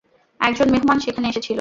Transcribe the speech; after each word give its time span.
একজন 0.39 0.67
মেহমান 0.71 0.97
সেখানে 0.99 1.27
এসেছিল। 1.27 1.49